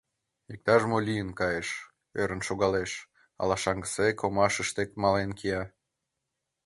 [0.53, 1.69] Иктаж-мо лийын кайыш—
[2.21, 2.91] ӧрын шогалеш,
[3.41, 5.63] ала шаҥгысек омашыште мален кия.